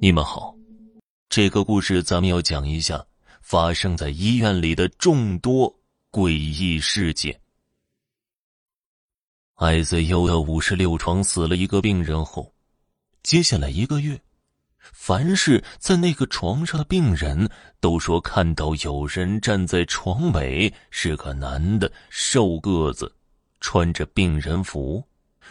[0.00, 0.54] 你们好，
[1.28, 3.04] 这个故事咱们要讲一下
[3.42, 5.74] 发生在医院里的众多
[6.12, 7.40] 诡异事件。
[9.56, 12.54] ICU 的五十六床死了一个病人后，
[13.24, 14.20] 接下来一个月，
[14.78, 23.12] 凡是在那个床上的病人都说看到有人站在床尾，是个男的，瘦个子，
[23.58, 25.02] 穿着病人服，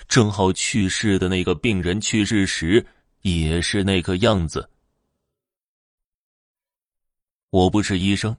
[0.07, 2.87] 正好去世的那个病人去世时。
[3.27, 4.69] 也是那个样子。
[7.49, 8.35] 我不是医生，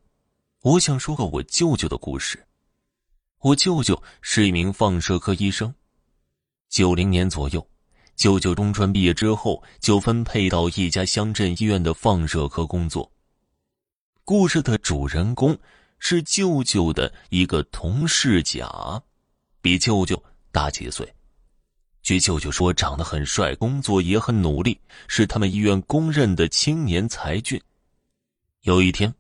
[0.63, 2.47] 我想说个我舅舅的故事。
[3.41, 5.75] 我舅舅是一名放射科医生，
[6.71, 7.69] 九零年左右，
[8.17, 13.13] 舅舅中专毕业之后就分配到一家乡镇医院的放射科工作。
[14.25, 15.59] 故事的主人公
[15.99, 19.03] 是舅舅的一个同事甲，
[19.61, 21.15] 比舅舅大几岁。
[22.09, 27.61] 据舅舅说，长得很帅，工作也很努力，是他们医院公认的青年才俊。
[28.63, 29.15] 有一天，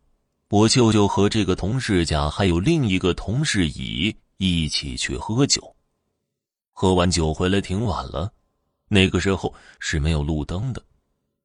[0.49, 5.76] 我舅舅和这个同事甲还有另一个同事乙一起去喝酒。
[6.73, 8.32] 喝完酒回来挺晚了，
[8.88, 10.82] 那个时候是没有路灯的，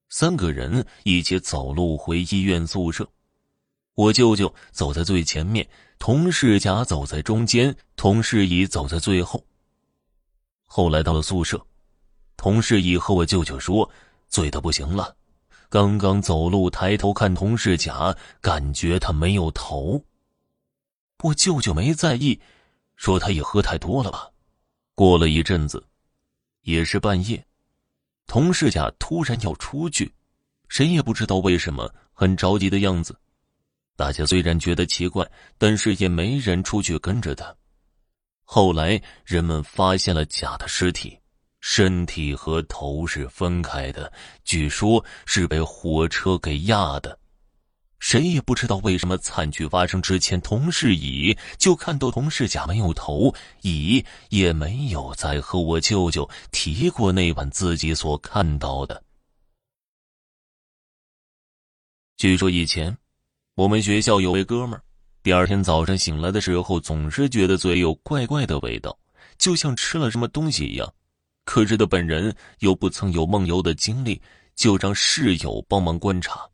[0.08, 3.06] 三个人一起走路回医院宿舍。
[3.96, 5.68] 我舅舅走在最前面，
[6.00, 9.46] 同事甲走在中间，同事乙走在最后。
[10.76, 11.64] 后来到了宿舍，
[12.36, 13.88] 同事乙和我舅舅说，
[14.28, 15.16] 醉得不行了，
[15.70, 20.04] 刚刚走路抬头看同事甲，感觉他没有头。
[21.22, 22.42] 我舅舅没在意，
[22.96, 24.28] 说他也喝太多了吧。
[24.96, 25.86] 过了一阵子，
[26.64, 27.46] 也是半夜，
[28.26, 30.12] 同事甲突然要出去，
[30.70, 33.16] 谁也不知道为什么，很着急的样子。
[33.96, 35.24] 大家虽然觉得奇怪，
[35.60, 37.56] 但是也没人出去跟着他。
[38.44, 41.18] 后来，人们发现了甲的尸体，
[41.62, 44.12] 身体和头是分开的，
[44.44, 47.18] 据说是被火车给压的。
[48.00, 59.02] 谁也不知道为什么惨剧发生之前，同事乙就看到同事甲没有头，乙也没有再和我舅舅提过那晚自己所看到的。
[62.18, 62.98] 据说以前，
[63.56, 64.84] 我们学校有位哥们儿。
[65.23, 69.00] 第二天早上醒来的时候，总是觉得嘴有怪怪的味道，
[69.38, 70.94] 就像吃了什么东西一样。
[71.45, 74.22] 可是他本人又不曾有梦游的经历，
[74.53, 76.45] 就让室友帮忙观察。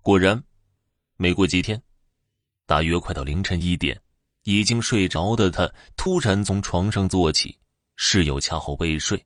[0.00, 0.42] 果然，
[1.18, 1.80] 没过几天，
[2.64, 4.00] 大约快到凌晨一点，
[4.44, 7.54] 已经睡着的他突然从床上坐起，
[7.96, 9.22] 室友恰好未睡，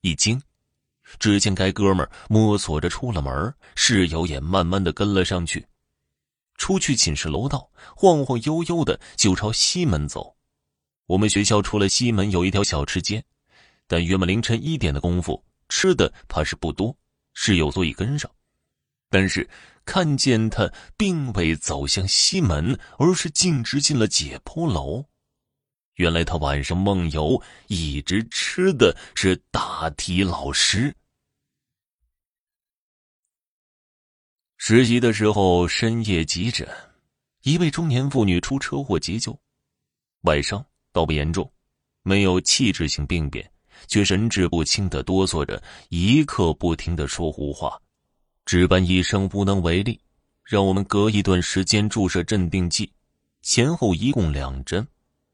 [0.00, 0.42] 一惊，
[1.20, 5.64] 只见该哥们摸索着出了门，室友也慢慢的跟了上去。
[6.58, 10.36] 出去寝室楼道，晃晃悠悠的就朝西门走。
[11.06, 13.24] 我们学校除了西门有一条小吃街，
[13.86, 16.94] 但约莫凌晨一点的功夫，吃的怕是不多。
[17.32, 18.30] 室友所以跟上，
[19.08, 19.48] 但是
[19.84, 25.04] 看见他并未走向西门，而是径直进了解剖楼。
[25.94, 30.94] 原来他晚上梦游，一直吃的是大体老师。
[34.60, 36.68] 实习的时候，深夜急诊，
[37.44, 39.38] 一位中年妇女出车祸急救，
[40.22, 41.50] 外伤倒不严重，
[42.02, 43.48] 没有器质性病变，
[43.86, 47.80] 却神志不清的哆嗦着，一刻不停的说胡话。
[48.44, 49.98] 值班医生无能为力，
[50.42, 52.92] 让我们隔一段时间注射镇定剂，
[53.42, 54.86] 前后一共两针，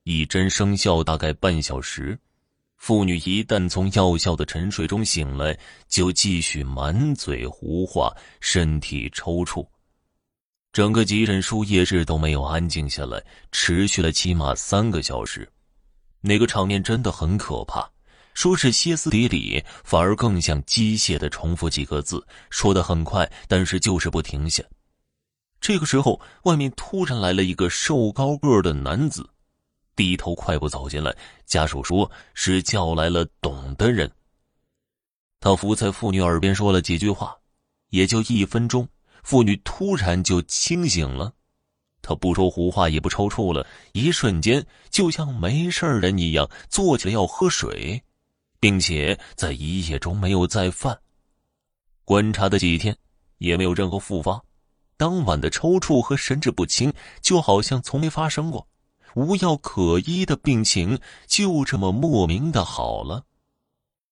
[0.03, 2.17] 一针生效大概半小时。
[2.87, 5.59] 妇女一旦从药效的沉睡中醒来，
[5.89, 9.67] 就继续满嘴胡话，身体抽搐。
[10.71, 15.51] 整个急诊输液室都没有安静下来，持续了起码三个小时。
[16.21, 17.91] 那个场面真的很可怕，
[18.35, 24.63] 说是歇斯底里，反而更像机械的重复几个字，说的很快，但是就是不停下。
[25.59, 29.31] 这个时候，外面突然来了一个瘦高个的男子。
[29.97, 31.15] 低头快步走进来，
[31.47, 34.11] 家属说是叫来了懂的人。
[35.41, 37.37] 他伏在妇女耳边说了几句话，
[37.91, 38.89] 也就一分钟，
[39.23, 41.33] 妇女突然就清醒了。
[42.01, 48.03] 他不说胡话，也不抽搐了，一瞬间就像没事人一样坐起来要喝水，
[48.61, 50.99] 并且在一夜中没有再犯。
[52.05, 52.95] 观察的几天
[53.39, 54.43] 也没有任何复发，
[54.99, 56.93] 当晚的抽搐和神志不清
[57.23, 58.67] 就好像从没发生过。
[59.15, 63.25] 无药可医的病情就这么莫名的好了。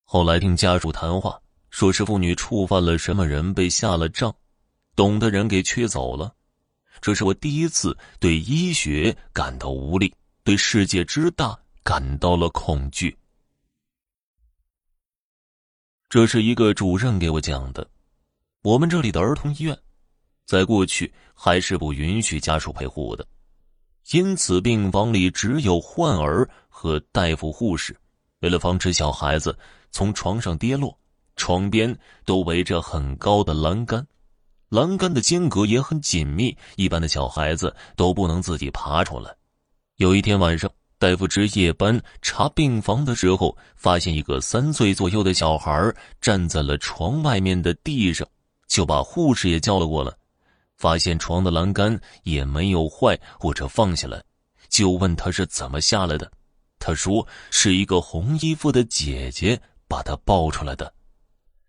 [0.04, 1.40] 后来听家属谈话，
[1.70, 4.32] 说是妇女触犯了什么人被下了葬，
[4.94, 6.34] 懂的人给驱走了。
[7.00, 10.14] 这是我第一次对医学感到无力，
[10.44, 13.16] 对世界之大感到了恐惧。
[16.08, 17.88] 这是一个主任给我讲的，
[18.62, 19.76] 我们这里的儿童医院，
[20.44, 23.26] 在过去还是不允许家属陪护的，
[24.10, 27.96] 因此病房里只有患儿和大夫、护士。
[28.40, 29.56] 为了防止小孩子
[29.90, 30.99] 从床上跌落，
[31.37, 34.06] 床边都围着很高的栏杆，
[34.69, 39.34] 栏杆的间隔也很紧密，一般的小孩子都不能自己爬出来。
[39.96, 48.26] 有一天晚上，大夫值夜班查病房的时候，发现一个三岁左右的小孩站在了床外面的地上。
[48.66, 50.10] 就把护士也叫了过来，
[50.82, 54.20] 发现床的栏杆也没有坏或者放下来，
[54.69, 56.29] 就问他是怎么下来的。
[56.81, 59.56] 他说是一个红衣服的姐姐
[59.87, 60.93] 把他抱出来的。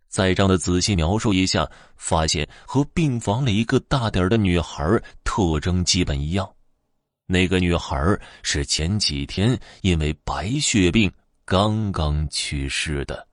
[0.07, 4.83] 再让他仔细描述一下，发现和病房里一个大点的女孩
[5.23, 6.51] 特征基本一样。
[7.27, 11.11] 那个女孩是前几天因为白血病
[11.45, 13.27] 刚刚去世的。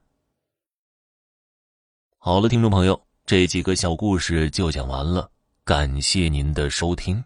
[2.18, 3.02] 好了，听众朋友。
[3.24, 5.30] 这几个小故事就讲完了，
[5.64, 7.22] 感谢您的收听。